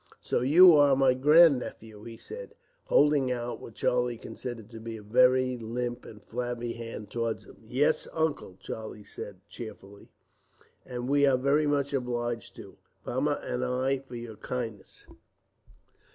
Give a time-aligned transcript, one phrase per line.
[0.19, 2.55] "So you are my grandnephew," he said,
[2.85, 7.57] holding out what Charlie considered to be a very limp and flabby hand towards him.
[7.67, 10.09] "Yes, Uncle," Charlie said cheerfully;
[10.87, 15.05] "and we are very much obliged to you, Mamma and I, for your kindness."